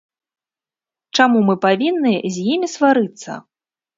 Чаму 1.19 1.39
мы 1.51 1.55
павінны 1.67 2.13
з 2.37 2.45
імі 2.53 2.67
сварыцца? 2.75 3.31